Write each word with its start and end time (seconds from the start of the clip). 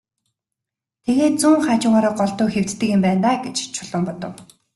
Тэгээд 1.05 1.35
зүүн 1.41 1.59
хажуугаараа 1.65 2.13
голдуу 2.19 2.47
хэвтдэг 2.55 2.89
юм 2.95 3.01
байна 3.05 3.21
даа 3.25 3.35
гэж 3.45 3.55
Чулуун 3.75 4.03
бодов. 4.07 4.33